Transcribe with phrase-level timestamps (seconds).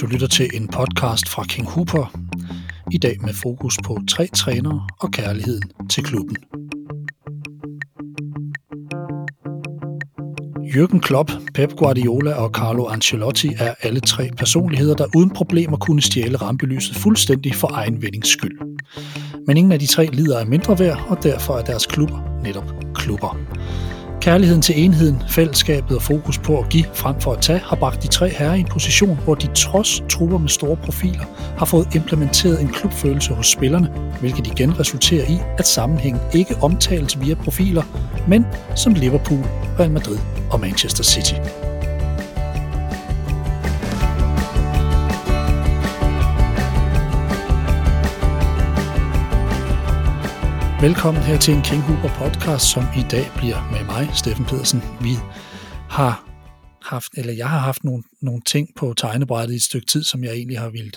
[0.00, 2.16] Du lytter til en podcast fra King Hooper.
[2.90, 6.36] I dag med fokus på tre trænere og kærligheden til klubben.
[10.74, 16.02] Jürgen Klopp, Pep Guardiola og Carlo Ancelotti er alle tre personligheder, der uden problemer kunne
[16.02, 18.58] stjæle rampelyset fuldstændig for egen vindings skyld.
[19.46, 22.72] Men ingen af de tre lider af mindre værd, og derfor er deres klubber netop
[22.94, 23.36] klubber.
[24.20, 28.02] Kærligheden til enheden, fællesskabet og fokus på at give frem for at tage har bragt
[28.02, 31.24] de tre herrer i en position, hvor de trods trupper med store profiler
[31.58, 37.20] har fået implementeret en klubfølelse hos spillerne, hvilket igen resulterer i, at sammenhængen ikke omtales
[37.20, 37.82] via profiler,
[38.28, 38.46] men
[38.76, 39.44] som Liverpool,
[39.78, 40.18] Real Madrid
[40.50, 41.34] og Manchester City.
[50.80, 54.82] Velkommen her til en King Huber podcast, som i dag bliver med mig, Steffen Pedersen.
[55.00, 55.14] Vi
[55.90, 56.29] har
[56.82, 60.24] haft, eller jeg har haft nogle, nogle ting på tegnebrættet i et stykke tid, som
[60.24, 60.92] jeg egentlig har ville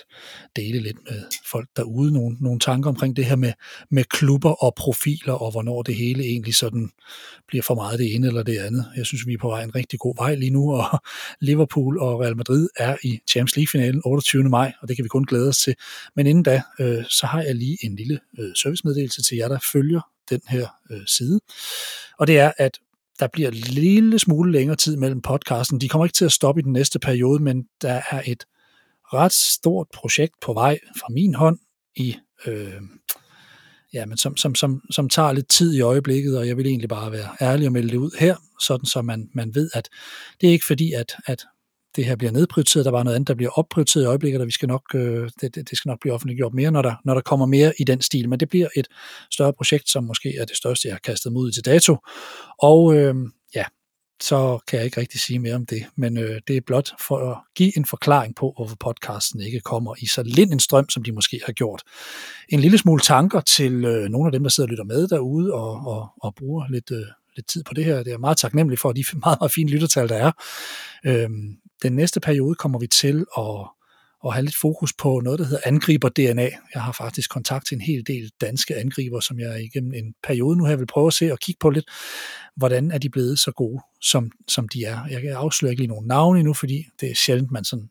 [0.55, 2.13] dele lidt med folk derude.
[2.13, 3.53] Nogle, nogle tanker omkring det her med,
[3.89, 6.89] med klubber og profiler, og hvornår det hele egentlig sådan
[7.47, 8.85] bliver for meget det ene eller det andet.
[8.97, 11.01] Jeg synes, vi er på vej en rigtig god vej lige nu, og
[11.41, 14.43] Liverpool og Real Madrid er i Champions League-finalen 28.
[14.43, 15.75] maj, og det kan vi kun glæde os til.
[16.15, 19.59] Men inden da, øh, så har jeg lige en lille øh, servicemeddelelse til jer, der
[19.73, 21.39] følger den her øh, side.
[22.19, 22.79] Og det er, at
[23.19, 25.81] der bliver en lille smule længere tid mellem podcasten.
[25.81, 28.45] De kommer ikke til at stoppe i den næste periode, men der er et
[29.13, 31.59] ret stort projekt på vej fra min hånd
[31.95, 32.81] i øh,
[33.93, 36.89] ja, men som, som, som, som tager lidt tid i øjeblikket, og jeg vil egentlig
[36.89, 39.89] bare være ærlig og melde det ud her, sådan så man, man ved, at
[40.41, 41.45] det er ikke fordi, at, at
[41.95, 44.51] det her bliver nedprioriteret, der var noget andet, der bliver opprioriteret i øjeblikket, og vi
[44.51, 47.21] skal nok, øh, det, det, det skal nok blive offentliggjort mere, når der, når der
[47.21, 48.87] kommer mere i den stil, men det bliver et
[49.31, 51.97] større projekt, som måske er det største, jeg har kastet mod til dato,
[52.59, 53.15] og øh,
[53.55, 53.63] ja,
[54.21, 57.31] så kan jeg ikke rigtig sige mere om det, men øh, det er blot for
[57.31, 61.03] at give en forklaring på, hvorfor podcasten ikke kommer i så lind en strøm, som
[61.03, 61.83] de måske har gjort.
[62.49, 65.53] En lille smule tanker til øh, nogle af dem, der sidder og lytter med derude
[65.53, 67.05] og, og, og bruger lidt, øh,
[67.35, 68.03] lidt tid på det her.
[68.03, 70.31] Det er meget taknemmelig for de meget, meget fine lyttertal, der er.
[71.05, 73.67] Øhm, den næste periode kommer vi til at,
[74.25, 76.49] at have lidt fokus på noget, der hedder angriber-DNA.
[76.73, 80.57] Jeg har faktisk kontakt til en hel del danske angriber, som jeg igennem en periode
[80.57, 81.85] nu her vil prøve at se og kigge på lidt,
[82.55, 85.05] hvordan er de blevet så gode, som, som de er.
[85.09, 87.89] Jeg kan afsløre ikke lige nogen navne endnu, fordi det er sjældent, man sådan...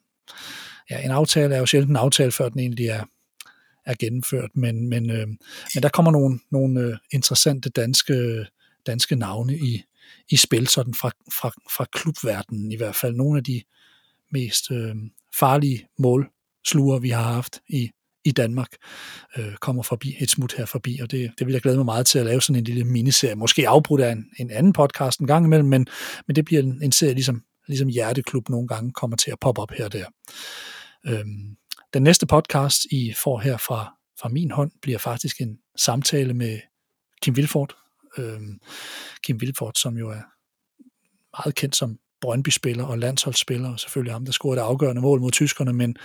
[0.91, 3.05] Ja, en aftale er jo sjældent en aftale, før den egentlig er,
[3.87, 5.27] er gennemført, men, men, øh,
[5.75, 8.47] men der kommer nogle, nogle øh, interessante danske,
[8.87, 9.83] danske navne i,
[10.31, 13.15] i spil, sådan fra, fra, fra klubverdenen i hvert fald.
[13.15, 13.63] Nogle af de
[14.33, 14.95] mest øh,
[15.39, 17.91] farlige målsluger, vi har haft i,
[18.25, 18.69] i Danmark,
[19.37, 22.07] øh, kommer forbi et smut her forbi, og det, det vil jeg glæde mig meget
[22.07, 25.27] til at lave sådan en lille miniserie, måske afbrudt af en, en anden podcast en
[25.27, 25.87] gang imellem, men,
[26.27, 29.63] men det bliver en, en serie, ligesom, ligesom Hjerteklub nogle gange kommer til at poppe
[29.63, 30.07] op her og der.
[31.07, 31.57] Øhm,
[31.95, 36.61] den næste podcast, I får her fra, fra min hånd, bliver faktisk en samtale med
[37.23, 37.75] Kim Vilfort.
[38.19, 38.59] Øhm,
[39.23, 40.23] Kim Vilfort, som jo er
[41.39, 45.31] meget kendt som Brøndby-spiller og landsholdsspiller, og selvfølgelig ham, der scorede det afgørende mål mod
[45.31, 45.97] tyskerne, men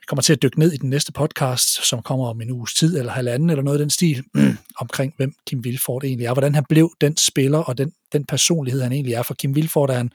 [0.00, 2.74] vi kommer til at dykke ned i den næste podcast, som kommer om en uges
[2.74, 4.24] tid, eller halvanden, eller noget af den stil,
[4.80, 8.82] omkring hvem Kim Vilfort egentlig er, hvordan han blev den spiller, og den, den personlighed,
[8.82, 9.22] han egentlig er.
[9.22, 10.12] For Kim Vilfort er en,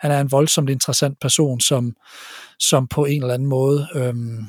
[0.00, 1.96] han er en voldsomt interessant person, som,
[2.58, 4.46] som på en eller anden måde øhm,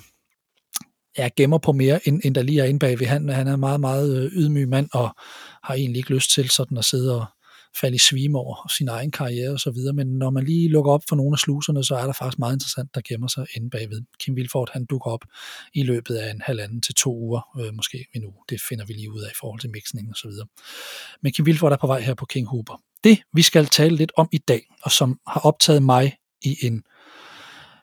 [1.20, 3.08] ja, gemmer på mere, end, end der lige er inde bagved.
[3.08, 5.16] Han, han er en meget, meget øh, ydmyg mand, og
[5.64, 7.26] har egentlig ikke lyst til sådan at sidde og,
[7.82, 11.16] falde i svime over sin egen karriere osv., men når man lige lukker op for
[11.16, 14.02] nogle af sluserne, så er der faktisk meget interessant, der gemmer sig inde bagved.
[14.20, 15.26] Kim Vilfort, han dukker op
[15.74, 18.44] i løbet af en halvanden til to uger, øh, måske en uge.
[18.50, 20.48] Det finder vi lige ud af i forhold til mixningen og så videre.
[21.24, 22.82] Men Kim Vilfort er på vej her på King Huber.
[23.04, 26.84] Det, vi skal tale lidt om i dag, og som har optaget mig i en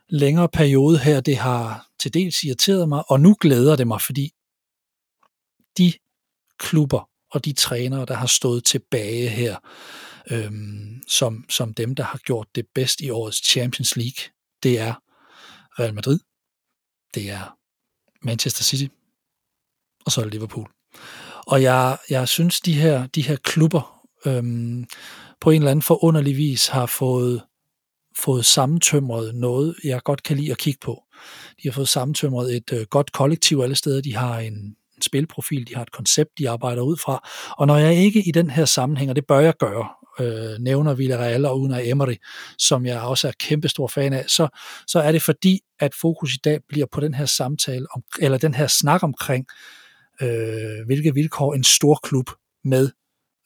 [0.08, 4.30] længere periode her, det har til dels irriteret mig, og nu glæder det mig, fordi
[5.78, 5.92] de
[6.58, 9.56] klubber, og de trænere, der har stået tilbage her,
[10.30, 14.32] øhm, som, som dem, der har gjort det bedst i årets Champions League,
[14.62, 14.94] det er
[15.80, 16.18] Real Madrid,
[17.14, 17.56] det er
[18.22, 18.86] Manchester City,
[20.04, 20.70] og så er det Liverpool.
[21.46, 24.86] Og jeg, jeg synes, de her, de her klubber øhm,
[25.40, 27.42] på en eller anden forunderlig vis har fået,
[28.18, 31.02] fået sammentømret noget, jeg godt kan lide at kigge på.
[31.62, 34.02] De har fået sammentømret et øh, godt kollektiv alle steder.
[34.02, 34.54] De har en,
[34.96, 37.28] en spilprofil, de har et koncept, de arbejder ud fra.
[37.58, 39.88] Og når jeg ikke i den her sammenhæng, og det bør jeg gøre,
[40.20, 42.14] øh, nævner Villarreal og Unai Emery,
[42.58, 44.48] som jeg også er kæmpestor fan af, så,
[44.86, 48.38] så er det fordi, at fokus i dag bliver på den her samtale, om, eller
[48.38, 49.46] den her snak omkring,
[50.22, 52.30] øh, hvilke vilkår en stor klub
[52.64, 52.90] med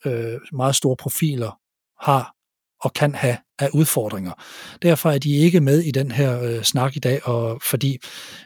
[0.06, 1.58] øh, meget store profiler
[2.00, 2.34] har
[2.82, 4.32] og kan have af udfordringer.
[4.82, 7.99] Derfor er de ikke med i den her øh, snak i dag, og fordi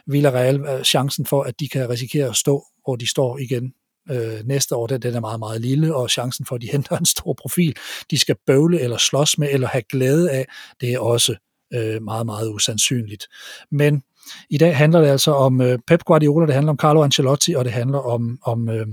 [0.07, 3.73] Villarreal er chancen for, at de kan risikere at stå, hvor de står igen
[4.11, 6.97] øh, næste år, den, den er meget, meget lille, og chancen for, at de henter
[6.97, 7.75] en stor profil,
[8.11, 10.47] de skal bøvle eller slås med, eller have glæde af,
[10.81, 11.35] det er også
[11.73, 13.27] øh, meget, meget usandsynligt.
[13.71, 14.03] Men
[14.49, 17.65] i dag handler det altså om øh, Pep Guardiola, det handler om Carlo Ancelotti, og
[17.65, 18.87] det handler om, om, øh,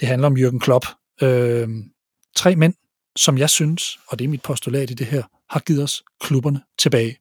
[0.00, 0.86] det handler om Jürgen Klopp.
[1.22, 1.68] Øh,
[2.36, 2.74] tre mænd,
[3.20, 6.62] som jeg synes, og det er mit postulat i det her, har givet os klubberne
[6.78, 7.16] tilbage.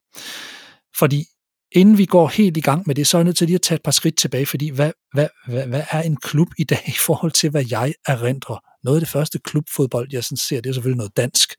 [0.98, 1.26] Fordi
[1.72, 3.62] inden vi går helt i gang med det, så er jeg nødt til lige at
[3.62, 6.84] tage et par skridt tilbage, fordi hvad, hvad, hvad, hvad er en klub i dag
[6.96, 8.58] i forhold til, hvad jeg erindrer?
[8.84, 11.54] Noget af det første klubfodbold, jeg sådan ser, det er selvfølgelig noget dansk.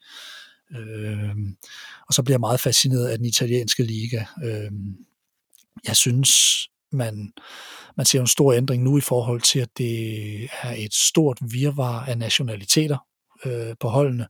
[0.77, 1.35] Øh,
[2.09, 4.25] og så bliver jeg meget fascineret af den italienske liga.
[4.45, 4.71] Øh,
[5.87, 6.31] jeg synes,
[6.93, 7.33] man,
[7.97, 12.05] man ser en stor ændring nu i forhold til, at det er et stort virvar
[12.05, 12.97] af nationaliteter
[13.45, 14.27] øh, på holdene.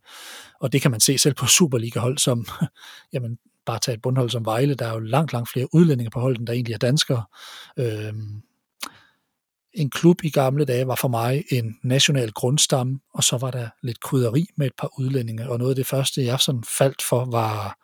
[0.61, 2.47] Og det kan man se selv på Superliga-hold, som
[3.13, 6.21] jamen, bare tage et bundhold som Vejle, der er jo langt, langt flere udlændinge på
[6.21, 7.25] holdet, der egentlig er danskere.
[7.79, 8.13] Øh,
[9.75, 13.69] en klub i gamle dage var for mig en national grundstamme, og så var der
[13.83, 17.25] lidt krydderi med et par udlændinge, og noget af det første, jeg sådan faldt for,
[17.25, 17.79] var,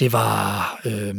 [0.00, 1.14] det var, øh,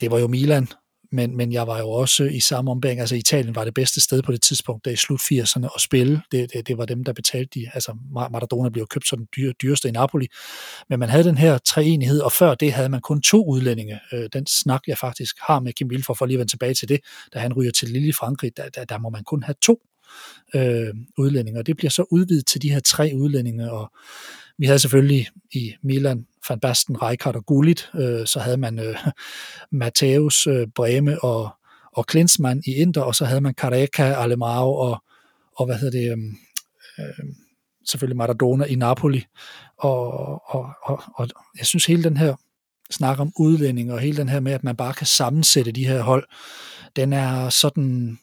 [0.00, 0.68] det var jo Milan,
[1.12, 4.22] men, men jeg var jo også i samme ombæring, altså Italien var det bedste sted
[4.22, 6.22] på det tidspunkt, der i slut 80'erne at spille.
[6.32, 9.52] Det, det, det var dem, der betalte de, altså Maradona blev købt som den dyre,
[9.62, 10.26] dyreste i Napoli.
[10.88, 14.00] Men man havde den her treenighed, og før det havde man kun to udlændinge.
[14.12, 16.88] Øh, den snak, jeg faktisk har med Kim Vilfor, for lige at vende tilbage til
[16.88, 17.00] det,
[17.34, 19.80] da han ryger til Lille i Frankrig, der, der, der må man kun have to
[20.54, 23.92] øh, udlændinge, og det bliver så udvidet til de her tre udlændinge, og
[24.58, 28.96] vi havde selvfølgelig i Milan Van Basten, Rijkaard og Gullit, øh, så havde man øh,
[29.82, 31.50] Matthäus, øh, Breme og,
[31.92, 35.02] og Klinsmann i Inter, og så havde man Careca, Alemao og,
[35.56, 36.34] og hvad hedder det,
[36.98, 37.24] øh,
[37.88, 39.24] selvfølgelig Maradona i Napoli.
[39.76, 40.12] Og,
[40.54, 41.28] og, og, og
[41.58, 42.34] jeg synes hele den her
[42.90, 46.02] snak om udlænding, og hele den her med, at man bare kan sammensætte de her
[46.02, 46.24] hold,
[46.96, 48.18] den er sådan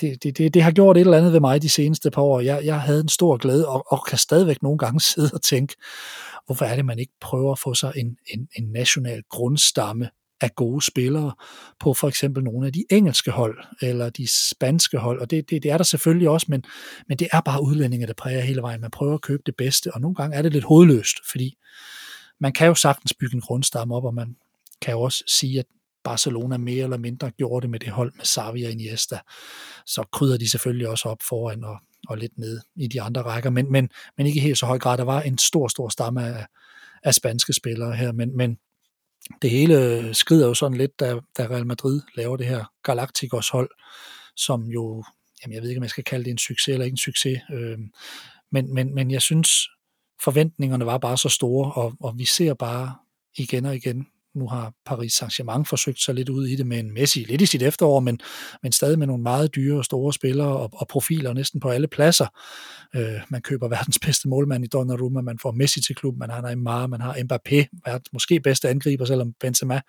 [0.00, 2.40] det, det, det, det har gjort et eller andet ved mig de seneste par år.
[2.40, 5.74] Jeg, jeg havde en stor glæde, og, og kan stadigvæk nogle gange sidde og tænke,
[6.46, 10.10] hvorfor er det, man ikke prøver at få sig en, en, en national grundstamme
[10.40, 11.32] af gode spillere
[11.80, 15.62] på for eksempel nogle af de engelske hold, eller de spanske hold, og det, det,
[15.62, 16.64] det er der selvfølgelig også, men,
[17.08, 18.80] men det er bare udlændinge, der præger hele vejen.
[18.80, 21.56] Man prøver at købe det bedste, og nogle gange er det lidt hovedløst, fordi
[22.40, 24.36] man kan jo sagtens bygge en grundstamme op, og man
[24.82, 25.66] kan jo også sige, at
[26.04, 29.18] Barcelona mere eller mindre gjorde det med det hold med Xavi og Iniesta,
[29.86, 33.50] så krydder de selvfølgelig også op foran og, og lidt ned i de andre rækker,
[33.50, 34.98] men, men, men ikke helt så høj grad.
[34.98, 36.46] Der var en stor, stor stamme af,
[37.02, 38.58] af spanske spillere her, men, men
[39.42, 43.70] det hele skrider jo sådan lidt, da, da Real Madrid laver det her Galacticos hold,
[44.36, 45.04] som jo,
[45.42, 47.40] jamen jeg ved ikke, om jeg skal kalde det en succes eller ikke en succes,
[47.52, 47.78] øh,
[48.52, 49.48] men, men, men jeg synes,
[50.22, 52.94] forventningerne var bare så store, og, og vi ser bare
[53.36, 56.94] igen og igen nu har Paris Saint-Germain forsøgt sig lidt ud i det med en
[56.94, 58.20] Messi lidt i sit efterår, men,
[58.62, 61.88] men stadig med nogle meget dyre og store spillere og, og profiler næsten på alle
[61.88, 62.26] pladser.
[62.96, 66.40] Øh, man køber verdens bedste målmand i Donnarumma, man får Messi til klubben, man har
[66.40, 69.80] Neymar, man har Mbappé, verdens måske bedste angriber, selvom Benzema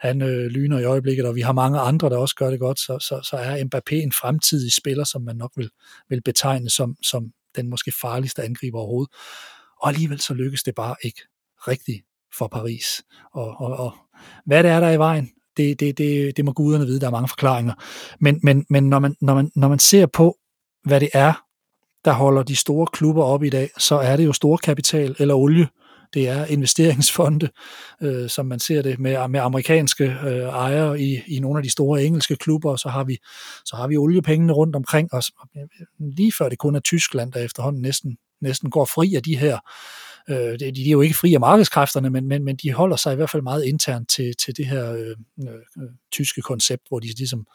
[0.00, 2.78] han øh, lyner i øjeblikket, og vi har mange andre, der også gør det godt,
[2.78, 5.70] så, så, så er Mbappé en fremtidig spiller, som man nok vil,
[6.08, 9.12] vil betegne som, som den måske farligste angriber overhovedet.
[9.82, 11.20] Og alligevel så lykkes det bare ikke
[11.68, 12.02] rigtig
[12.38, 13.02] for Paris.
[13.34, 13.92] Og, og, og
[14.46, 17.06] hvad det er, der er i vejen, det, det, det, det må guderne vide, der
[17.06, 17.74] er mange forklaringer.
[18.20, 20.36] Men, men, men når, man, når, man, når man ser på,
[20.84, 21.32] hvad det er,
[22.04, 25.34] der holder de store klubber op i dag, så er det jo store kapital eller
[25.34, 25.68] olie.
[26.14, 27.48] Det er investeringsfonde,
[28.02, 31.70] øh, som man ser det med, med amerikanske øh, ejere i, i nogle af de
[31.70, 33.18] store engelske klubber, og så har vi,
[33.64, 35.30] så har vi oliepengene rundt omkring os.
[35.98, 39.58] Lige før det kun er Tyskland, der efterhånden næsten, næsten går fri af de her
[40.28, 43.12] Øh, de, de er jo ikke fri af markedskræfterne, men, men, men de holder sig
[43.12, 45.16] i hvert fald meget internt til, til det her øh,
[45.48, 47.46] øh, tyske koncept, hvor de ligesom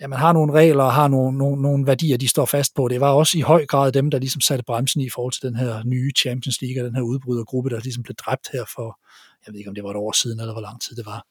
[0.00, 2.88] ja, man har nogle regler og har nogle, nogle, nogle værdier, de står fast på.
[2.88, 5.56] Det var også i høj grad dem, der ligesom satte bremsen i forhold til den
[5.56, 9.00] her nye Champions League, den her udbrydergruppe, der ligesom blev dræbt her for,
[9.46, 11.26] jeg ved ikke om det var et år siden, eller hvor lang tid det var.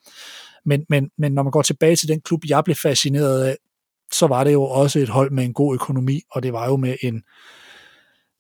[0.65, 3.58] Men, men, men når man går tilbage til den klub, jeg blev fascineret af,
[4.12, 6.77] så var det jo også et hold med en god økonomi, og det var jo
[6.77, 7.24] med en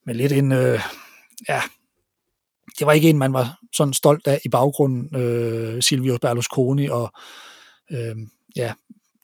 [0.05, 0.79] med lidt en, øh,
[1.49, 1.61] ja,
[2.79, 7.11] det var ikke en, man var sådan stolt af i baggrunden, øh, Silvio Berlusconi, og
[7.91, 8.15] øh,
[8.55, 8.73] ja,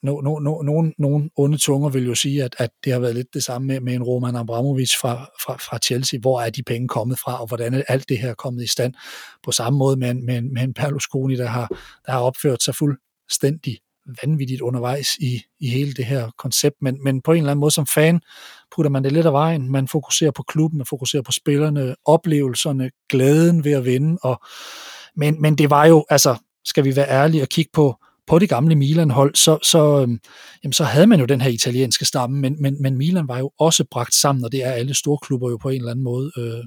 [0.02, 3.14] no, no, no, nogen, nogen onde tunger vil jo sige, at, at det har været
[3.14, 6.20] lidt det samme med, med en Roman Abramovic fra, fra, fra Chelsea.
[6.20, 8.94] Hvor er de penge kommet fra, og hvordan er alt det her kommet i stand?
[9.44, 11.68] På samme måde med en, med en, med en Berlusconi, der har,
[12.06, 13.78] der har opført sig fuldstændig
[14.22, 17.70] vanvittigt undervejs i, i hele det her koncept, men, men på en eller anden måde
[17.70, 18.20] som fan
[18.74, 19.72] putter man det lidt af vejen.
[19.72, 24.42] Man fokuserer på klubben, man fokuserer på spillerne, oplevelserne, glæden ved at vinde, og,
[25.16, 28.48] men, men det var jo, altså, skal vi være ærlige og kigge på, på det
[28.48, 30.18] gamle Milan-hold, så, så, øhm,
[30.64, 33.50] jamen, så havde man jo den her italienske stamme, men, men, men Milan var jo
[33.58, 36.32] også bragt sammen, og det er alle store klubber jo på en eller anden måde.
[36.38, 36.64] Øh,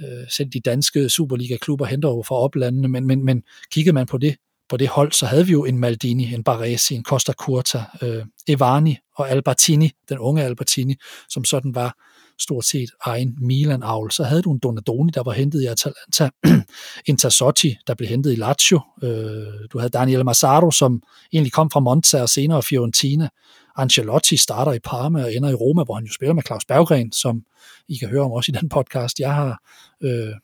[0.00, 3.42] øh, selv de danske Superliga-klubber henter over fra oplandene, men, men, men
[3.72, 4.36] kiggede man på det,
[4.70, 8.24] på det hold, så havde vi jo en Maldini, en Baresi, en Costa Curta, øh,
[8.48, 10.94] Evani og Albertini, den unge Albertini,
[11.28, 11.94] som sådan var
[12.38, 14.10] stort set egen Milan-avl.
[14.10, 16.30] Så havde du en Donadoni, der var hentet i Atalanta,
[17.08, 18.80] en Tassotti, der blev hentet i Lazio.
[19.02, 23.28] Øh, du havde Daniel Massaro, som egentlig kom fra Monza og senere Fiorentina.
[23.76, 27.12] Ancelotti starter i Parma og ender i Roma, hvor han jo spiller med Claus Berggren,
[27.12, 27.42] som
[27.88, 29.58] I kan høre om også i den podcast, jeg har
[30.02, 30.34] øh,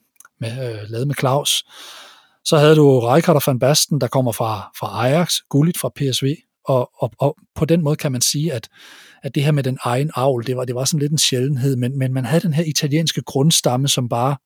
[0.40, 1.64] med, øh, lavet med Claus.
[2.46, 6.34] Så havde du Rijkaard og Van Basten, der kommer fra, fra Ajax, Gullit fra PSV,
[6.64, 8.68] og, og, og på den måde kan man sige, at,
[9.22, 11.76] at det her med den egen avl, det var, det var sådan lidt en sjældenhed,
[11.76, 14.36] men, men man havde den her italienske grundstamme, som bare,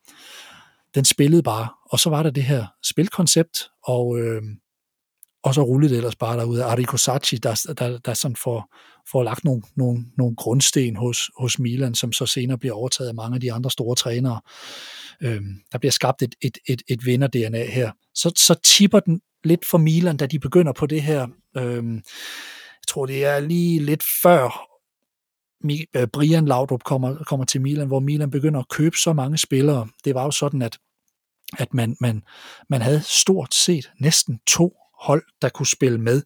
[0.95, 4.43] den spillede bare, og så var der det her spilkoncept, og, øh,
[5.43, 6.65] og så rullede det ellers bare derude.
[6.65, 8.75] Arrigo Sacchi, der, der, der sådan får,
[9.11, 13.15] får lagt nogle, nogle, nogle grundsten hos, hos Milan, som så senere bliver overtaget af
[13.15, 14.41] mange af de andre store trænere.
[15.23, 17.93] Øhm, der bliver skabt et, et, et, et vinder-DNA her.
[18.15, 21.27] Så, så tipper den lidt for Milan, da de begynder på det her.
[21.57, 24.67] Øhm, jeg tror, det er lige lidt før
[25.97, 29.89] øh, Brian Laudrup kommer, kommer til Milan, hvor Milan begynder at købe så mange spillere.
[30.05, 30.79] Det var jo sådan, at,
[31.59, 32.23] at man, man,
[32.71, 36.23] man havde stort set næsten to hold, der kunne spille med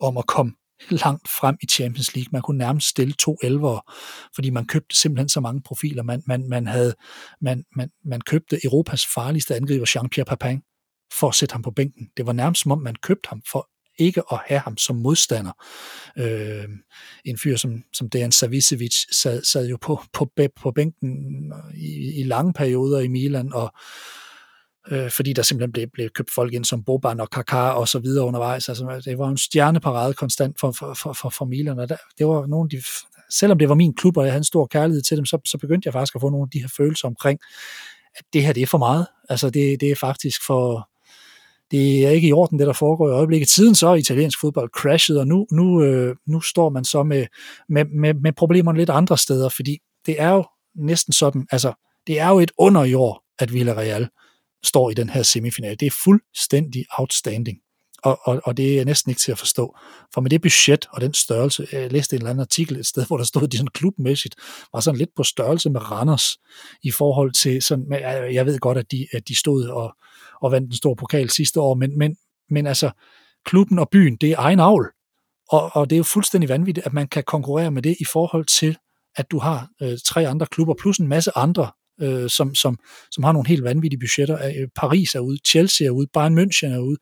[0.00, 0.52] om at komme
[0.90, 2.28] langt frem i Champions League.
[2.32, 3.80] Man kunne nærmest stille to elvere,
[4.34, 6.02] fordi man købte simpelthen så mange profiler.
[6.02, 6.94] Man, man, man, havde,
[7.40, 10.60] man, man, man købte Europas farligste angriber, Jean-Pierre Papin,
[11.12, 12.08] for at sætte ham på bænken.
[12.16, 13.68] Det var nærmest som om, man købte ham for
[13.98, 15.52] ikke at have ham som modstander.
[16.18, 16.68] Øh,
[17.24, 22.22] en fyr som, som Dejan Savicevic sad, sad jo på, på, på bænken i, i
[22.22, 23.72] lange perioder i Milan, og,
[24.90, 27.98] øh, fordi der simpelthen blev, blev købt folk ind som Boban og Kaká og så
[27.98, 28.68] videre undervejs.
[28.68, 32.26] Altså, det var en stjerneparade konstant for, for, for, for, for Milan, og der, det
[32.26, 32.82] var nogle af de,
[33.30, 35.58] selvom det var min klub, og jeg havde en stor kærlighed til dem, så, så
[35.58, 37.38] begyndte jeg faktisk at få nogle af de her følelser omkring,
[38.16, 39.06] at det her, det er for meget.
[39.28, 40.88] Altså, det, det er faktisk for,
[41.70, 43.48] det er ikke i orden, det der foregår i øjeblikket.
[43.48, 47.26] Tiden så er italiensk fodbold crashet, og nu, nu, øh, nu står man så med,
[47.68, 51.72] med, med, med problemerne lidt andre steder, fordi det er jo næsten sådan, altså,
[52.06, 54.08] det er jo et under i år, at Villarreal
[54.64, 55.76] står i den her semifinal.
[55.80, 57.58] Det er fuldstændig outstanding.
[58.02, 59.76] Og, og, og det er næsten ikke til at forstå.
[60.14, 62.86] For med det budget og den størrelse, øh, jeg læste en eller anden artikel et
[62.86, 64.34] sted, hvor der stod, at de sådan klubmæssigt
[64.72, 66.38] var sådan lidt på størrelse med Randers
[66.82, 67.86] i forhold til sådan,
[68.32, 69.96] jeg ved godt, at de, at de stod og,
[70.42, 72.16] og vandt en stor pokal sidste år, men, men,
[72.50, 72.90] men altså,
[73.44, 74.86] klubben og byen, det er egen avl.
[75.50, 78.44] Og, og det er jo fuldstændig vanvittigt, at man kan konkurrere med det i forhold
[78.44, 78.76] til,
[79.16, 82.78] at du har øh, tre andre klubber, plus en masse andre øh, som, som,
[83.10, 84.46] som har nogle helt vanvittige budgetter.
[84.46, 86.96] Øh, Paris er ude, Chelsea er ude, Bayern München er ude,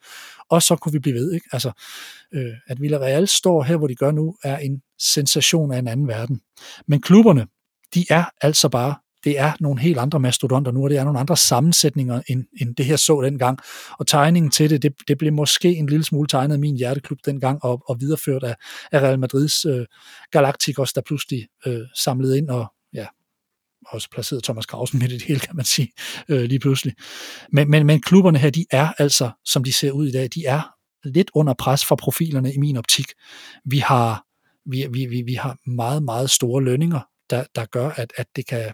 [0.51, 1.33] og så kunne vi blive ved.
[1.33, 1.47] Ikke?
[1.53, 1.73] Altså,
[2.35, 6.09] øh, at Villarreal står her, hvor de gør nu, er en sensation af en anden
[6.09, 6.41] verden.
[6.89, 7.47] Men klubberne,
[7.95, 8.95] de er altså bare
[9.27, 12.77] det er nogle helt andre mastodonter nu, og det er nogle andre sammensætninger, end, end
[12.77, 13.59] det her så dengang.
[13.99, 17.19] Og tegningen til det, det, det blev måske en lille smule tegnet af min hjerteklub
[17.25, 18.55] dengang, og, og videreført af,
[18.93, 19.87] af Real Madrids øh,
[20.33, 22.73] Galacticos, der pludselig øh, samlede ind og
[23.89, 25.93] også placeret Thomas Krausen midt i det hele, kan man sige,
[26.29, 26.95] øh, lige pludselig.
[27.53, 30.47] Men, men, men klubberne her, de er altså, som de ser ud i dag, de
[30.47, 30.61] er
[31.05, 33.07] lidt under pres fra profilerne i min optik.
[33.65, 34.25] Vi har,
[34.71, 37.01] vi, vi, vi, vi har meget, meget store lønninger,
[37.31, 38.73] der, der gør, at, at det kan...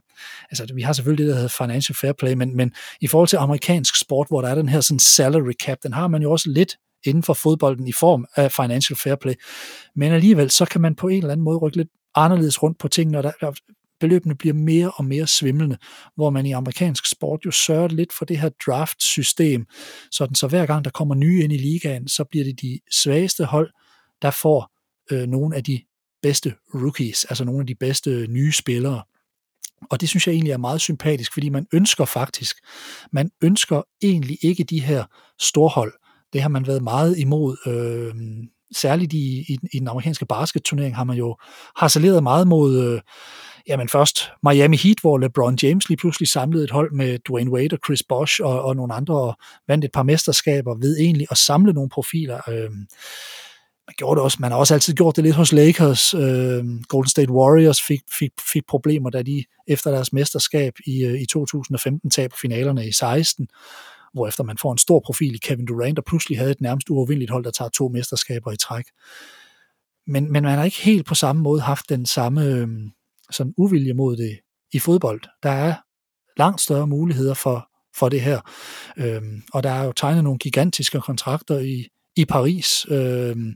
[0.50, 3.37] Altså, vi har selvfølgelig det, der hedder financial fair play, men, men i forhold til
[3.37, 6.50] amerikansk sport, hvor der er den her sådan salary cap, den har man jo også
[6.50, 9.35] lidt inden for fodbolden i form af financial fair play.
[9.97, 12.88] Men alligevel, så kan man på en eller anden måde rykke lidt anderledes rundt på
[12.88, 13.52] tingene, og der,
[14.03, 15.77] beløbene bliver mere og mere svimlende,
[16.15, 19.67] hvor man i amerikansk sport jo sørger lidt for det her draft-system,
[20.11, 23.45] sådan så hver gang der kommer nye ind i ligaen, så bliver det de svageste
[23.45, 23.71] hold,
[24.23, 24.71] der får
[25.11, 25.81] øh, nogle af de
[26.23, 29.03] bedste rookies, altså nogle af de bedste øh, nye spillere.
[29.91, 32.57] Og det synes jeg egentlig er meget sympatisk, fordi man ønsker faktisk,
[33.13, 35.05] man ønsker egentlig ikke de her
[35.41, 35.93] storhold.
[36.33, 37.57] Det har man været meget imod.
[37.67, 38.15] Øh,
[38.76, 41.37] særligt i, i, i den amerikanske basketturnering har man jo
[41.76, 43.00] harceleret meget mod, øh,
[43.69, 47.75] jamen først Miami Heat, hvor LeBron James lige pludselig samlede et hold med Dwayne Wade
[47.75, 49.37] og Chris Bosh og, og nogle andre, og
[49.69, 52.41] vandt et par mesterskaber ved egentlig at samle nogle profiler.
[52.49, 52.71] Øh,
[53.87, 56.14] man gjorde det også, man har også altid gjort det lidt hos Lakers.
[56.14, 61.21] Øh, Golden State Warriors fik, fik, fik problemer, da de efter deres mesterskab i, øh,
[61.21, 63.49] i 2015 taber finalerne i 16
[64.12, 67.31] hvorefter man får en stor profil i Kevin Durant, der pludselig havde et nærmest uovervindeligt
[67.31, 68.85] hold, der tager to mesterskaber i træk.
[70.07, 72.69] Men, men man har ikke helt på samme måde haft den samme øh,
[73.31, 74.38] sådan uvilje mod det
[74.73, 75.21] i fodbold.
[75.42, 75.75] Der er
[76.37, 78.40] langt større muligheder for, for det her.
[78.97, 82.87] Øhm, og der er jo tegnet nogle gigantiske kontrakter i, i Paris.
[82.88, 83.54] Øhm,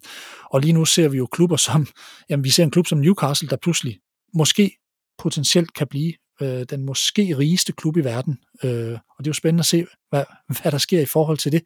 [0.50, 1.86] og lige nu ser vi jo klubber som,
[2.30, 3.98] jamen vi ser en klub som Newcastle, der pludselig
[4.34, 4.78] måske
[5.18, 8.38] potentielt kan blive øh, den måske rigeste klub i verden.
[8.64, 10.24] Øh, og det er jo spændende at se, hvad,
[10.62, 11.62] hvad der sker i forhold til det.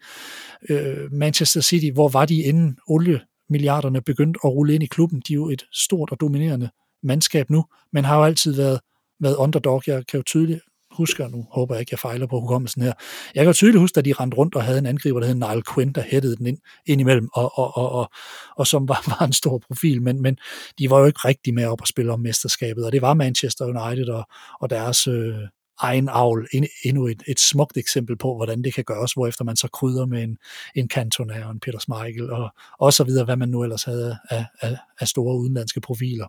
[0.71, 5.23] Øh, Manchester City, hvor var de inden oliemilliarderne begyndte at rulle ind i klubben?
[5.29, 6.71] De er jo et stort og dominerende
[7.03, 8.81] mandskab nu, men har jo altid været,
[9.21, 9.83] været underdog.
[9.87, 10.61] Jeg kan jo tydeligt
[10.93, 12.93] husker, nu håber jeg ikke, jeg fejler på hukommelsen her,
[13.35, 15.63] jeg kan tydeligt huske, at de rendte rundt og havde en angriber, der hed Niall
[15.75, 18.11] Quinn, der hættede den ind, ind imellem, og, og, og, og,
[18.57, 20.39] og som var, var en stor profil, men, men
[20.79, 23.65] de var jo ikke rigtig med op at spille om mesterskabet, og det var Manchester
[23.65, 24.25] United og,
[24.61, 25.35] og deres øh,
[25.81, 26.47] egen avl,
[26.85, 30.23] endnu et, et smukt eksempel på, hvordan det kan gøres, hvorefter man så krydder med
[30.23, 30.37] en,
[30.75, 34.19] en Cantona og en Peter Schmeichel, og, og så videre, hvad man nu ellers havde
[34.31, 36.27] af, af, af store udenlandske profiler.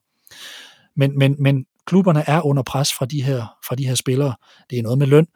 [0.96, 4.36] Men, men, men klubberne er under pres fra de her, fra de her spillere.
[4.70, 5.28] Det er noget med løn.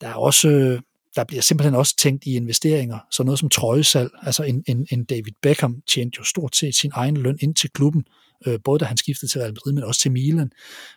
[0.00, 0.80] Der er også øh,
[1.18, 5.04] der bliver simpelthen også tænkt i investeringer, så noget som trøjesal, altså en, en, en
[5.04, 8.04] David Beckham tjente jo stort set sin egen løn ind til klubben,
[8.46, 10.50] øh, både da han skiftede til Real Madrid, men også til Milan,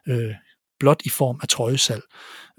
[0.08, 0.34] øh,
[0.80, 2.02] blot i form af trøjesal.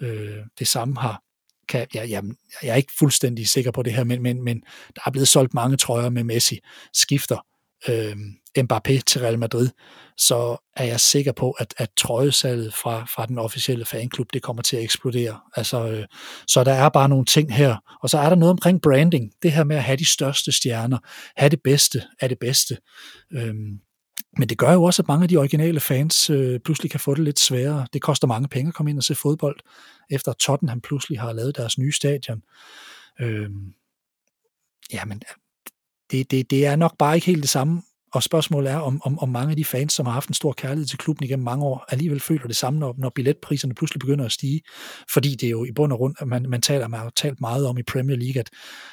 [0.01, 1.23] Øh, det samme har
[1.69, 4.63] kan, ja, jamen, jeg er ikke fuldstændig sikker på det her, men, men, men
[4.95, 6.59] der er blevet solgt mange trøjer med Messi,
[6.93, 7.47] skifter
[7.89, 8.17] øh,
[8.59, 9.69] Mbappé til Real Madrid,
[10.17, 14.63] så er jeg sikker på, at, at trøjesalget fra, fra den officielle fanklub, det kommer
[14.63, 15.41] til at eksplodere.
[15.57, 16.05] Altså, øh,
[16.47, 17.77] så der er bare nogle ting her.
[18.03, 19.33] Og så er der noget omkring branding.
[19.43, 20.99] Det her med at have de største stjerner,
[21.37, 22.79] have det bedste af det bedste.
[23.33, 23.55] Øh,
[24.39, 27.15] men det gør jo også, at mange af de originale fans øh, pludselig kan få
[27.15, 27.87] det lidt sværere.
[27.93, 29.61] Det koster mange penge at komme ind og se fodbold,
[30.11, 32.43] efter Tottenham pludselig har lavet deres nye stadion.
[33.21, 33.75] Øhm,
[34.93, 35.23] jamen,
[36.13, 39.19] det, det, det er nok bare ikke helt det samme og spørgsmålet er, om, om,
[39.19, 41.65] om mange af de fans, som har haft en stor kærlighed til klubben igennem mange
[41.65, 44.61] år, alligevel føler det samme, når, når billetpriserne pludselig begynder at stige.
[45.13, 47.41] Fordi det er jo i bund og grund, at man, man, taler, man har talt
[47.41, 48.51] meget om i Premier League, at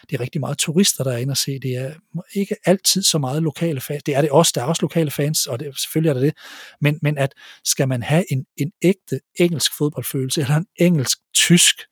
[0.10, 1.60] det er rigtig meget turister, der er inde og se.
[1.60, 1.94] Det er
[2.36, 4.04] ikke altid så meget lokale fans.
[4.04, 4.52] Det er det også.
[4.56, 6.34] Der er også lokale fans, og det, selvfølgelig er det det.
[6.82, 7.34] Men, men at
[7.66, 11.86] skal man have en, en ægte engelsk fodboldfølelse, eller en engelsk-tysk øh,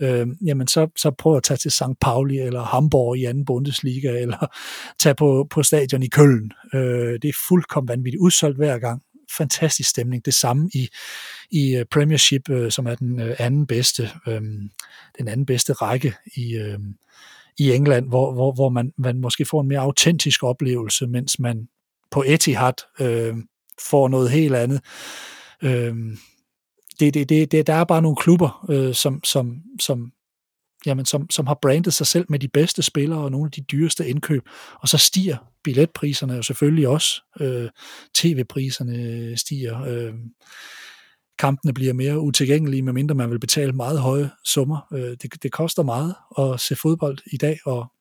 [0.00, 2.00] øh, jamen så, så prøv at tage til St.
[2.00, 4.46] Pauli eller Hamburg i anden Bundesliga, eller
[4.98, 6.52] tage på, på stadion i Køln.
[6.74, 9.02] Øh, det er fuldkommen vanvittigt udsolgt hver gang.
[9.36, 10.24] Fantastisk stemning.
[10.24, 10.88] Det samme i,
[11.50, 14.40] i øh, Premiership, øh, som er den øh, anden bedste, øh,
[15.18, 16.78] den anden bedste række i, øh,
[17.58, 21.68] i England, hvor, hvor, hvor man, man måske får en mere autentisk oplevelse, mens man
[22.10, 23.34] på Etihad øh,
[23.90, 24.80] får noget helt andet.
[25.62, 25.94] Øh,
[27.02, 30.12] det, det, det, det, der er bare nogle klubber, øh, som, som, som,
[30.86, 33.60] jamen, som, som har brandet sig selv med de bedste spillere og nogle af de
[33.60, 34.42] dyreste indkøb,
[34.80, 37.22] og så stiger billetpriserne jo selvfølgelig også.
[37.40, 37.70] Øh,
[38.14, 39.82] TV-priserne stiger.
[39.82, 40.14] Øh,
[41.38, 44.88] kampene bliver mere utilgængelige, medmindre man vil betale meget høje summer.
[44.92, 47.92] Øh, det, det koster meget at se fodbold i dag, og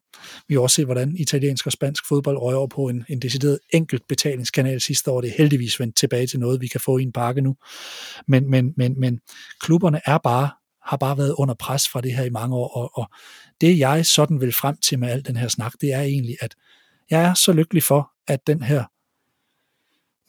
[0.48, 3.60] vi har også set, hvordan italiensk og spansk fodbold røg over på en, en decideret
[3.74, 5.22] enkelt betalingskanal sidste år.
[5.22, 7.56] Det er heldigvis vendt tilbage til noget, vi kan få i en pakke nu.
[8.28, 9.20] Men, men, men, men
[9.60, 10.50] klubberne er bare
[10.84, 13.10] har bare været under pres fra det her i mange år, og, og
[13.62, 16.56] det jeg sådan vil frem til med al den her snak, det er egentlig, at
[17.10, 18.84] jeg er så lykkelig for, at den her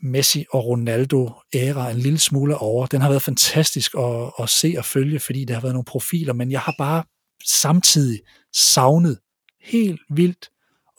[0.04, 2.86] Messi og Ronaldo-æra en lille smule over.
[2.86, 6.32] Den har været fantastisk at, at se og følge, fordi der har været nogle profiler,
[6.32, 7.04] men jeg har bare
[7.46, 8.20] samtidig
[8.52, 9.18] savnet
[9.62, 10.51] helt vildt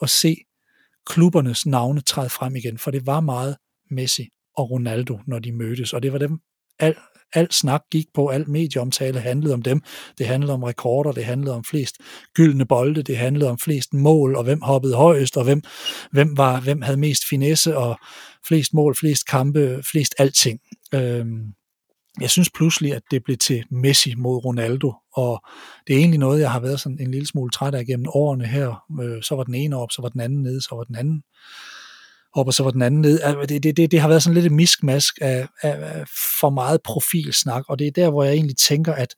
[0.02, 0.36] at se
[1.06, 3.56] klubbernes navne træde frem igen, for det var meget
[3.90, 6.38] Messi og Ronaldo, når de mødtes, og det var dem,
[6.78, 6.94] al,
[7.32, 9.80] al snak gik på, al medieomtale handlede om dem.
[10.18, 11.96] Det handlede om rekorder, det handlede om flest
[12.34, 15.62] gyldne bolde, det handlede om flest mål, og hvem hoppede højest, og hvem,
[16.12, 17.98] hvem, var, hvem havde mest finesse, og
[18.48, 20.60] flest mål, flest kampe, flest alting.
[20.94, 21.54] Øhm,
[22.20, 25.44] jeg synes pludselig, at det blev til Messi mod Ronaldo, og
[25.86, 28.46] det er egentlig noget, jeg har været sådan en lille smule træt af gennem årene
[28.46, 28.84] her.
[29.02, 31.22] Øh, så var den ene op, så var den anden nede, så var den anden
[32.34, 33.22] op, og så var den anden nede.
[33.22, 36.04] Altså, det, det, det, det har været sådan lidt et miskmask af, af
[36.40, 39.14] for meget profilsnak, og det er der, hvor jeg egentlig tænker, at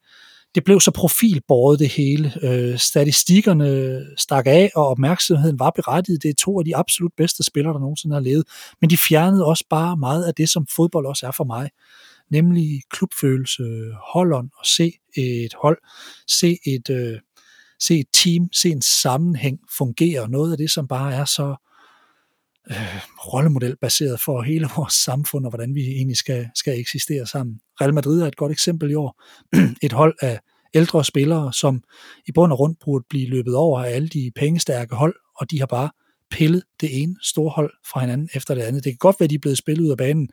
[0.54, 2.32] det blev så profilbåret det hele.
[2.42, 6.22] Øh, statistikkerne stak af, og opmærksomheden var berettiget.
[6.22, 8.44] Det er to af de absolut bedste spillere, der nogensinde har levet.
[8.80, 11.70] Men de fjernede også bare meget af det, som fodbold også er for mig
[12.30, 15.78] nemlig klubfølelse, holdånd og se et hold,
[16.28, 17.20] se et, øh,
[17.80, 20.28] se et team, se en sammenhæng fungere.
[20.28, 21.56] Noget af det, som bare er så
[22.70, 23.00] øh,
[23.32, 27.60] rollemodelbaseret for hele vores samfund, og hvordan vi egentlig skal, skal eksistere sammen.
[27.80, 29.22] Real Madrid er et godt eksempel i år.
[29.86, 30.40] et hold af,
[30.76, 31.82] ældre spillere, som
[32.28, 35.58] i bund og grund burde blive løbet over af alle de pengestærke hold, og de
[35.58, 35.90] har bare
[36.30, 38.84] pillet det ene store hold fra hinanden efter det andet.
[38.84, 40.28] Det kan godt være, at de er blevet spillet ud af banen,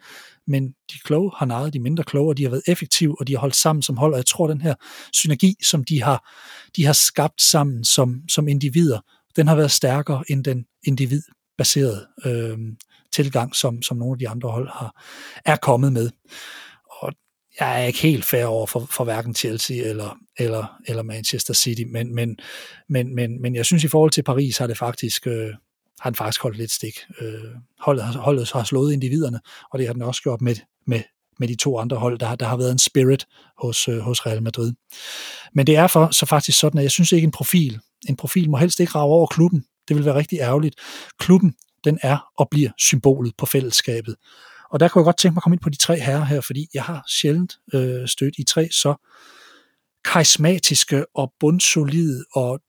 [0.47, 3.33] men de kloge har naret de mindre kloge, og de har været effektive, og de
[3.33, 4.75] har holdt sammen som hold, og jeg tror, den her
[5.13, 6.31] synergi, som de har,
[6.75, 8.99] de har skabt sammen som, som individer,
[9.35, 12.57] den har været stærkere end den individbaserede øh,
[13.13, 15.03] tilgang, som, som nogle af de andre hold har,
[15.45, 16.09] er kommet med.
[16.89, 17.13] Og
[17.59, 21.83] jeg er ikke helt fair over for, for hverken Chelsea eller, eller, eller Manchester City,
[21.87, 22.37] men, men,
[22.89, 25.53] men, men, men jeg synes i forhold til Paris har det faktisk, øh,
[26.01, 26.99] har den faktisk holdt lidt stik.
[27.21, 27.27] Øh,
[27.79, 29.39] holdet, har, holdet har slået individerne,
[29.71, 30.55] og det har den også gjort med,
[30.87, 31.01] med,
[31.39, 32.19] med de to andre hold.
[32.19, 33.27] Der, der har været en spirit
[33.61, 34.73] hos, øh, hos Real Madrid.
[35.53, 37.79] Men det er for, så faktisk sådan, at jeg synes ikke en profil.
[38.09, 39.65] En profil må helst ikke rave over klubben.
[39.87, 40.75] Det vil være rigtig ærgerligt.
[41.19, 41.53] Klubben,
[41.83, 44.15] den er og bliver symbolet på fællesskabet.
[44.69, 46.41] Og der kunne jeg godt tænke mig at komme ind på de tre herrer her,
[46.41, 48.95] fordi jeg har sjældent øh, stødt i tre så
[50.05, 52.59] karismatiske og bundsolide og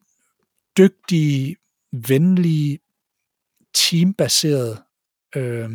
[0.78, 1.56] dygtige,
[1.92, 2.78] venlige,
[3.74, 4.78] teambaserede
[5.36, 5.70] øh,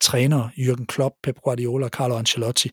[0.00, 2.70] trænere, Jürgen Klopp, Pep Guardiola og Carlo Ancelotti.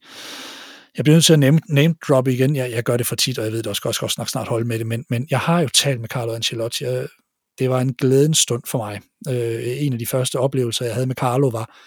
[0.98, 2.56] Jeg bliver nødt til at name, name drop igen.
[2.56, 4.48] Jeg, jeg gør det for tit, og jeg ved det også godt, skal snart, snart
[4.48, 6.84] holde med det, men, men jeg har jo talt med Carlo Ancelotti.
[6.84, 7.08] Jeg,
[7.60, 9.02] det var en glædens stund for mig.
[9.30, 11.78] Øh, en af de første oplevelser, jeg havde med Carlo var,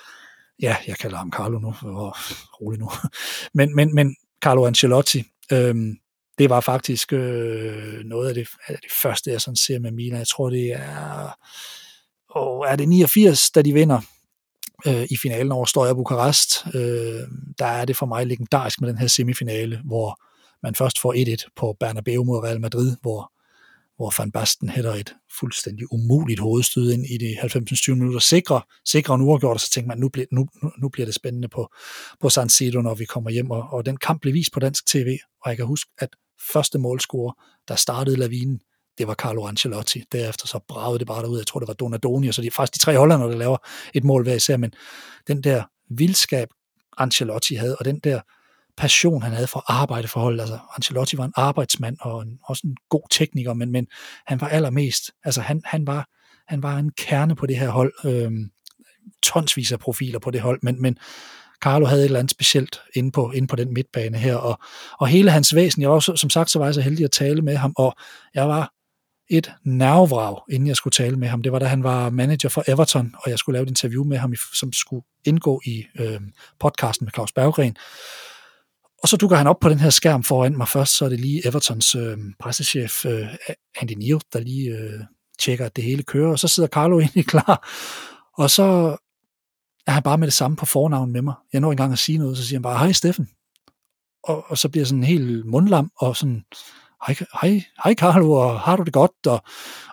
[0.63, 2.13] ja, jeg kalder ham Carlo nu, oh,
[2.61, 2.91] rolig nu,
[3.59, 5.75] men, men, men Carlo Ancelotti, øh,
[6.39, 10.19] det var faktisk øh, noget af det, af det første, jeg sådan ser med Milan.
[10.19, 11.37] Jeg tror, det er
[12.31, 14.01] og er det 89, da de vinder
[14.87, 17.23] øh, i finalen over Støjer Bukarest, øh,
[17.59, 20.21] der er det for mig legendarisk med den her semifinale, hvor
[20.63, 23.33] man først får 1-1 på Bernabeu mod Real Madrid, hvor,
[23.97, 28.21] hvor Van Basten hætter et fuldstændig umuligt hovedstød ind i de 90-20 minutter.
[28.21, 31.49] Sikre, sikre en uafgjort, og så tænker man, nu bliver, nu, nu bliver det spændende
[31.49, 31.69] på,
[32.21, 33.51] på San Siro, når vi kommer hjem.
[33.51, 36.09] Og, og den kamp blev vist på dansk tv, og jeg kan huske, at
[36.53, 37.33] første målscorer,
[37.69, 38.61] der startede lavinen,
[38.99, 40.05] det var Carlo Ancelotti.
[40.13, 41.39] Derefter så bragede det bare derud.
[41.39, 43.57] Jeg tror, det var Donadoni, og så det er faktisk de tre hollandere, der laver
[43.95, 44.73] et mål hver især, men
[45.27, 46.49] den der vildskab,
[46.99, 48.21] Ancelotti havde, og den der
[48.77, 50.41] passion, han havde for arbejde for holdet.
[50.41, 53.87] Altså, Ancelotti var en arbejdsmand og en, også en god tekniker, men, men
[54.27, 56.09] han var allermest, altså han, han, var,
[56.49, 58.51] han var en kerne på det her hold, øhm,
[59.23, 60.99] tonsvis af profiler på det hold, men, men
[61.63, 64.59] Carlo havde et eller andet specielt inde på, inde på den midtbane her, og,
[65.01, 67.11] og hele hans væsen, jeg var også, som sagt, så var jeg så heldig at
[67.11, 67.95] tale med ham, og
[68.35, 68.73] jeg var
[69.31, 71.43] et nervevrag, inden jeg skulle tale med ham.
[71.43, 74.19] Det var, da han var manager for Everton, og jeg skulle lave et interview med
[74.19, 76.21] ham, som skulle indgå i øh,
[76.61, 77.77] podcasten med Claus Berggren.
[79.03, 81.21] Og så dukker han op på den her skærm foran mig først, så er det
[81.21, 83.29] lige Evertons øh, pressechef øh,
[83.81, 85.01] Andy Neal, der lige øh,
[85.39, 87.69] tjekker, at det hele kører, og så sidder Carlo egentlig klar.
[88.37, 88.97] Og så
[89.87, 91.35] er han bare med det samme på fornavn med mig.
[91.53, 93.29] Jeg når engang at sige noget, så siger han bare, hej Steffen.
[94.25, 96.45] Og, og så bliver sådan helt mundlam, og sådan,
[97.07, 99.27] hej, hej, hej Carlo, og har du det godt?
[99.27, 99.43] Og,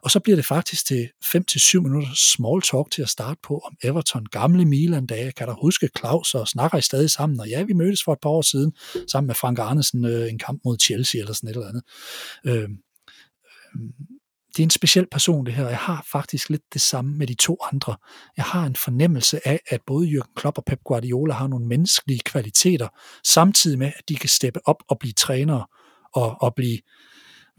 [0.04, 3.76] og så bliver det faktisk til 5-7 minutter small talk til at starte på om
[3.84, 7.40] Everton, gamle Milan-dage, kan du huske Claus, og snakker I stadig sammen?
[7.40, 8.72] Og ja, vi mødtes for et par år siden,
[9.12, 11.84] sammen med Frank Arnesen, øh, en kamp mod Chelsea eller sådan et eller andet.
[12.46, 12.70] Øh,
[14.58, 17.28] det er en speciel person det her, og jeg har faktisk lidt det samme med
[17.28, 17.96] de to andre.
[18.38, 22.20] Jeg har en fornemmelse af, at både Jürgen Klopp og Pep Guardiola har nogle menneskelige
[22.26, 22.88] kvaliteter,
[23.24, 25.66] samtidig med, at de kan steppe op og blive trænere
[26.18, 26.80] og, og blive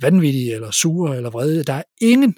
[0.01, 1.64] vanvittige eller sure eller vrede.
[1.64, 2.37] Der er ingen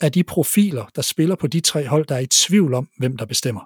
[0.00, 3.16] af de profiler, der spiller på de tre hold, der er i tvivl om, hvem
[3.16, 3.60] der bestemmer.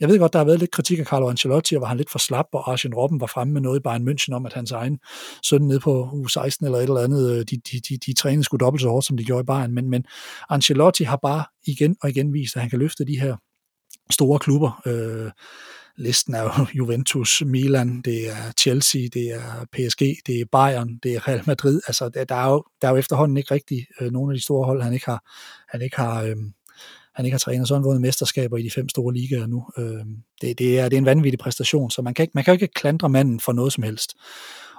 [0.00, 2.10] Jeg ved godt, der har været lidt kritik af Carlo Ancelotti, og var han lidt
[2.10, 4.72] for slap, og Arjen Robben var fremme med noget i Bayern München om, at hans
[4.72, 4.98] egen
[5.44, 8.64] søn nede på U16 eller et eller andet, øh, de, de, de, de trænede skulle
[8.64, 10.04] dobbelt så hårdt, som de gjorde i Bayern, men, men
[10.50, 13.36] Ancelotti har bare igen og igen vist, at han kan løfte de her
[14.10, 14.82] store klubber.
[14.86, 15.30] Øh,
[16.00, 21.14] listen er jo Juventus, Milan, det er Chelsea, det er PSG, det er Bayern, det
[21.14, 21.80] er Real Madrid.
[21.86, 24.66] Altså, der er jo, der er jo efterhånden ikke rigtig øh, nogle af de store
[24.66, 25.24] hold, han ikke har,
[25.68, 26.36] han ikke har, øh,
[27.14, 29.66] han ikke har trænet, så han vundet mesterskaber i de fem store ligaer nu.
[29.78, 30.04] Øh,
[30.40, 32.54] det, det, er, det er en vanvittig præstation, så man kan, ikke, man kan jo
[32.54, 34.14] ikke klandre manden for noget som helst.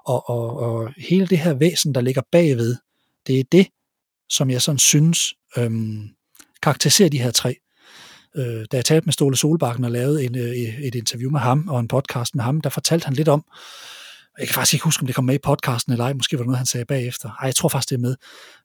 [0.05, 2.75] Og, og, og hele det her væsen, der ligger bagved,
[3.27, 3.67] det er det,
[4.29, 5.71] som jeg sådan synes øh,
[6.63, 7.55] karakteriserer de her tre.
[8.36, 11.67] Øh, da jeg talte med Ståle Solbakken og lavede en, øh, et interview med ham
[11.67, 13.44] og en podcast med ham, der fortalte han lidt om,
[14.39, 16.44] jeg kan faktisk ikke huske, om det kom med i podcasten eller ej, måske var
[16.44, 17.30] det noget, han sagde bagefter.
[17.30, 18.15] Ej, jeg tror faktisk, det er med.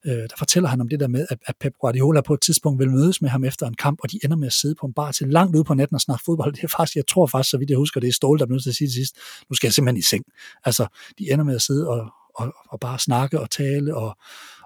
[0.07, 2.79] Øh, der fortæller han om det der med, at, at Pep Guardiola på et tidspunkt
[2.79, 4.93] vil mødes med ham efter en kamp, og de ender med at sidde på en
[4.93, 6.53] bar til langt ude på natten og snakke fodbold.
[6.53, 8.55] Det er faktisk, jeg tror faktisk, så vidt jeg husker, det er Ståle, der bliver
[8.55, 9.17] nødt til at sige det sidst,
[9.51, 10.25] nu skal jeg simpelthen i seng.
[10.65, 10.87] Altså,
[11.19, 14.17] de ender med at sidde og, og, og bare snakke og tale og,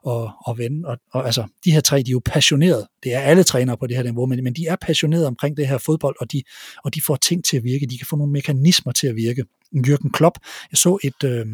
[0.03, 0.85] og, og ven.
[0.85, 2.89] Og, og altså, de her tre, de er jo passionerede.
[3.03, 5.69] Det er alle trænere på det her niveau, men, men de er passionerede omkring det
[5.69, 6.43] her fodbold, og de,
[6.85, 7.87] og de får ting til at virke.
[7.87, 9.45] De kan få nogle mekanismer til at virke.
[9.77, 10.39] Jürgen Klopp,
[10.71, 11.47] jeg så et øh,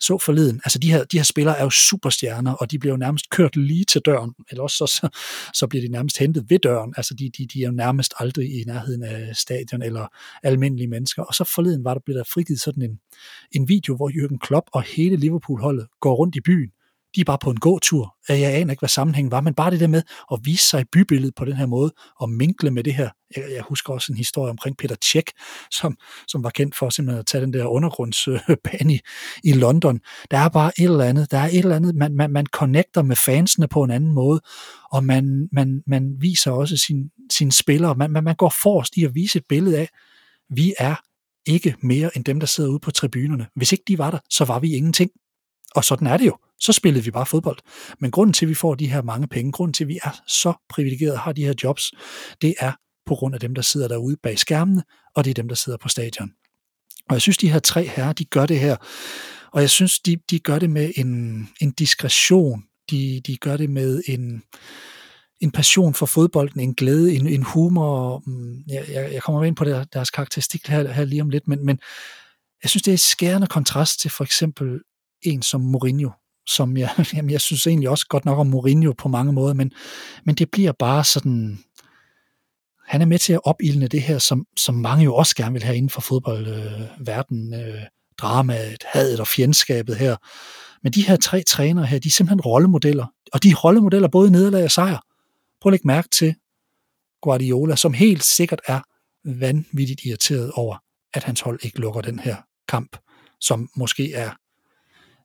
[0.00, 2.96] så forleden, altså de her, de her spillere er jo superstjerner, og de bliver jo
[2.96, 5.08] nærmest kørt lige til døren, eller også så,
[5.54, 8.60] så, bliver de nærmest hentet ved døren, altså de, de, de er jo nærmest aldrig
[8.60, 10.06] i nærheden af stadion eller
[10.42, 12.98] almindelige mennesker, og så forleden var der blevet der frigivet sådan en,
[13.52, 16.70] en video, hvor Jürgen Klopp og hele Liverpool-holdet går rundt i byen,
[17.14, 18.16] de er bare på en gåtur.
[18.28, 20.84] Jeg aner ikke, hvad sammenhængen var, men bare det der med at vise sig i
[20.92, 23.10] bybilledet på den her måde, og minkle med det her.
[23.36, 25.30] Jeg, jeg husker også en historie omkring Peter Tjek,
[25.70, 25.96] som,
[26.28, 29.00] som var kendt for simpelthen at tage den der undergrundsbane i,
[29.44, 30.00] i London.
[30.30, 33.02] Der er bare et eller andet, der er et eller andet, man, man, man connecter
[33.02, 34.40] med fansene på en anden måde,
[34.92, 39.04] og man, man, man viser også sin, sine spillere, man, man, man går forrest i
[39.04, 39.88] at vise et billede af,
[40.50, 40.94] vi er
[41.46, 43.46] ikke mere end dem, der sidder ude på tribunerne.
[43.56, 45.10] Hvis ikke de var der, så var vi ingenting.
[45.74, 46.36] Og sådan er det jo.
[46.60, 47.58] Så spillede vi bare fodbold.
[47.98, 50.20] Men grunden til, at vi får de her mange penge, grunden til, at vi er
[50.26, 51.92] så privilegerede og har de her jobs,
[52.42, 52.72] det er
[53.06, 54.82] på grund af dem, der sidder derude bag skærmene,
[55.16, 56.30] og det er dem, der sidder på stadion.
[57.08, 58.76] Og jeg synes, de her tre herrer, de gør det her,
[59.52, 63.70] og jeg synes, de, de gør det med en, en diskretion, de, de gør det
[63.70, 64.42] med en,
[65.40, 68.22] en passion for fodbolden, en glæde, en, en humor.
[68.26, 71.48] Mm, jeg, jeg, jeg kommer ind på deres, deres karakteristik her, her lige om lidt,
[71.48, 71.78] men, men
[72.62, 74.80] jeg synes, det er skærende kontrast til for eksempel
[75.22, 76.10] en som Mourinho,
[76.46, 79.72] som jeg, jamen jeg synes egentlig også godt nok om Mourinho på mange måder, men,
[80.24, 81.58] men det bliver bare sådan,
[82.86, 85.62] han er med til at opildne det her, som, som mange jo også gerne vil
[85.62, 87.82] have inden for fodboldverdenen, øh, øh,
[88.18, 90.16] dramaet, hadet og fjendskabet her.
[90.82, 94.28] Men de her tre trænere her, de er simpelthen rollemodeller, og de er rollemodeller både
[94.28, 95.04] i nederlag og sejr.
[95.60, 96.34] Prøv at lægge mærke til
[97.22, 98.80] Guardiola, som helt sikkert er
[99.24, 100.76] vanvittigt irriteret over,
[101.14, 102.36] at hans hold ikke lukker den her
[102.68, 102.96] kamp,
[103.40, 104.30] som måske er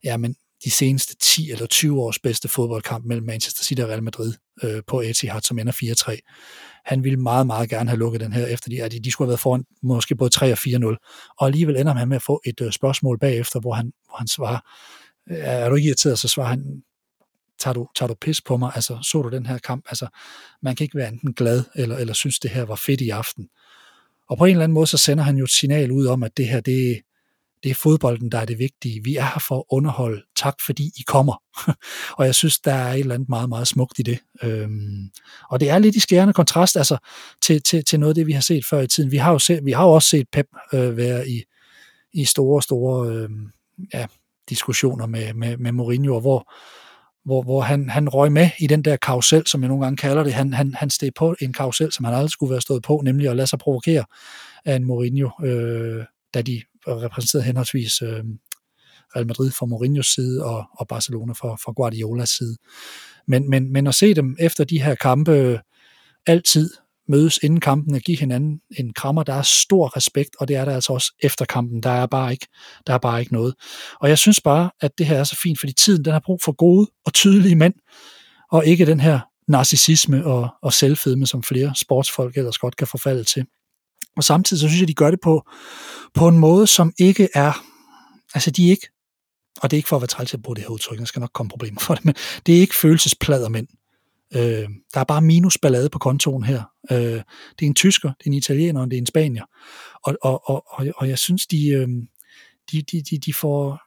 [0.05, 4.03] ja, men de seneste 10 eller 20 års bedste fodboldkamp mellem Manchester City og Real
[4.03, 6.81] Madrid øh, på Etihad, som ender 4-3.
[6.85, 9.25] Han ville meget, meget gerne have lukket den her, efter de, at de, de skulle
[9.25, 11.35] have været foran måske både 3 og 4-0.
[11.39, 14.27] Og alligevel ender han med at få et øh, spørgsmål bagefter, hvor han, hvor han
[14.27, 14.59] svarer,
[15.29, 16.83] er du ikke irriteret, så svarer han,
[17.59, 18.71] tager du, tager du pis på mig?
[18.75, 19.85] Altså, så du den her kamp?
[19.89, 20.07] Altså,
[20.61, 23.47] man kan ikke være enten glad, eller, eller synes, det her var fedt i aften.
[24.29, 26.37] Og på en eller anden måde, så sender han jo et signal ud om, at
[26.37, 27.01] det her, det,
[27.65, 29.03] det er fodbolden, der er det vigtige.
[29.03, 30.21] Vi er her for at underholde.
[30.35, 31.41] Tak fordi I kommer.
[32.17, 34.19] og jeg synes, der er et eller andet meget, meget smukt i det.
[34.43, 35.09] Øhm,
[35.49, 36.97] og det er lidt i skærende kontrast altså,
[37.41, 39.11] til, til, til noget af det, vi har set før i tiden.
[39.11, 41.43] Vi har jo, set, vi har jo også set Pep øh, være i,
[42.13, 43.29] i store, store øh,
[43.93, 44.05] ja,
[44.49, 46.51] diskussioner med, med, med Mourinho, hvor,
[47.25, 50.23] hvor, hvor han, han røg med i den der karusel, som jeg nogle gange kalder
[50.23, 50.33] det.
[50.33, 53.29] Han, han, han steg på en karusel, som han aldrig skulle være stået på, nemlig
[53.29, 54.05] at lade sig provokere
[54.65, 58.23] af en Mourinho, øh, da de repræsenteret henholdsvis øh,
[59.15, 62.55] Real Madrid fra Mourinhos side og, og Barcelona fra, fra Guardiolas side.
[63.27, 65.59] Men, men, men at se dem efter de her kampe
[66.27, 66.69] altid
[67.07, 70.65] mødes inden kampen og give hinanden en krammer, der er stor respekt, og det er
[70.65, 71.83] der altså også efter kampen.
[71.83, 72.47] Der er bare ikke,
[72.87, 73.55] der er bare ikke noget.
[74.01, 76.39] Og jeg synes bare, at det her er så fint, fordi tiden den har brug
[76.45, 77.73] for gode og tydelige mænd,
[78.51, 83.23] og ikke den her narcissisme og, og selvfedme, som flere sportsfolk ellers godt kan forfalde
[83.23, 83.45] til.
[84.17, 85.49] Og samtidig så synes jeg, de gør det på,
[86.13, 87.63] på en måde, som ikke er,
[88.33, 88.89] altså de er ikke,
[89.61, 91.19] og det er ikke for at være træls at bruge det her udtryk, der skal
[91.19, 93.67] nok komme problemer for det, men det er ikke følelsesplader mænd.
[94.35, 96.63] Øh, der er bare minusballade på kontoen her.
[96.91, 99.45] Øh, det er en tysker, det er en italiener, og det er en spanier.
[100.03, 101.87] Og, og, og, og, og jeg synes, de, øh,
[102.71, 103.79] de, de, de, de, får,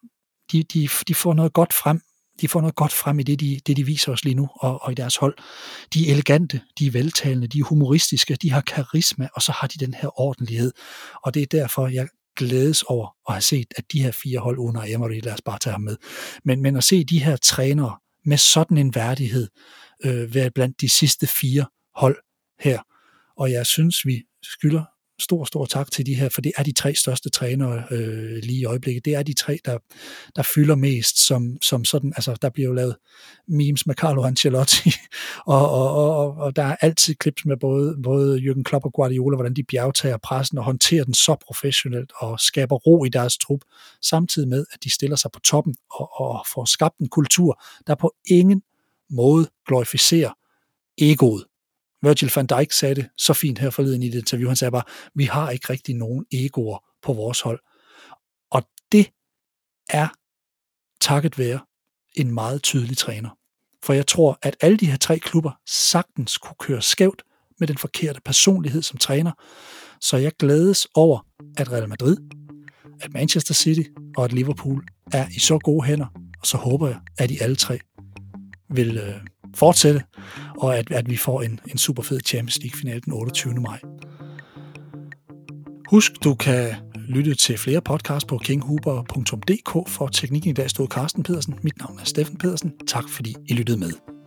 [0.53, 2.01] de, de, de får noget godt frem
[2.41, 4.83] de får noget godt frem i det, de, det, de viser os lige nu, og,
[4.83, 5.39] og i deres hold.
[5.95, 9.67] De er elegante, de er veltalende, de er humoristiske, de har karisma, og så har
[9.67, 10.73] de den her ordentlighed.
[11.23, 14.59] Og det er derfor, jeg glædes over at have set, at de her fire hold
[14.59, 15.97] under Emery, lad os bare tage ham med,
[16.45, 19.49] men, men at se de her trænere med sådan en værdighed
[20.05, 22.17] øh, være blandt de sidste fire hold
[22.61, 22.83] her.
[23.37, 24.85] Og jeg synes, vi skylder
[25.21, 28.61] stor, stor tak til de her, for det er de tre største trænere øh, lige
[28.61, 29.05] i øjeblikket.
[29.05, 29.79] Det er de tre, der,
[30.37, 32.97] der fylder mest, som, som sådan, altså der bliver jo lavet
[33.49, 34.91] memes med Carlo Ancelotti,
[35.47, 39.37] og, og, og, og der er altid klips med både, både Jürgen Klopp og Guardiola,
[39.37, 43.61] hvordan de bjergtager pressen og håndterer den så professionelt og skaber ro i deres trup,
[44.03, 47.95] samtidig med, at de stiller sig på toppen og, og får skabt en kultur, der
[47.95, 48.63] på ingen
[49.11, 50.31] måde glorificerer
[50.99, 51.45] egoet
[52.03, 54.49] Virgil van Dijk sagde det så fint her forleden i det interview.
[54.49, 54.83] Han sagde bare,
[55.15, 57.61] vi har ikke rigtig nogen egoer på vores hold.
[58.51, 59.11] Og det
[59.91, 60.09] er
[61.01, 61.61] takket være
[62.15, 63.31] en meget tydelig træner.
[63.83, 67.23] For jeg tror, at alle de her tre klubber sagtens kunne køre skævt
[67.59, 69.33] med den forkerte personlighed som træner.
[70.01, 72.17] Så jeg glædes over, at Real Madrid,
[73.01, 73.83] at Manchester City
[74.17, 76.07] og at Liverpool er i så gode hænder,
[76.41, 77.79] og så håber jeg, at de alle tre
[78.71, 79.21] vil øh,
[79.55, 80.03] fortsætte,
[80.59, 83.55] og at, at vi får en, en super fed Champions League-finale den 28.
[83.55, 83.81] maj.
[85.91, 86.75] Husk, du kan
[87.09, 89.89] lytte til flere podcasts på kinghuber.dk.
[89.89, 91.55] For teknikken i dag stod Carsten Pedersen.
[91.63, 92.73] Mit navn er Steffen Pedersen.
[92.87, 94.18] Tak fordi I lyttede med.